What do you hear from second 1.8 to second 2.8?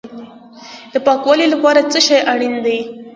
څه شی اړین دی؟